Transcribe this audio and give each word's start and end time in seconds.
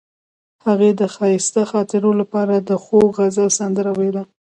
هغې 0.65 0.89
د 0.99 1.01
ښایسته 1.15 1.61
خاطرو 1.71 2.11
لپاره 2.21 2.55
د 2.57 2.71
خوږ 2.83 3.07
غزل 3.17 3.49
سندره 3.59 3.91
ویله. 3.99 4.23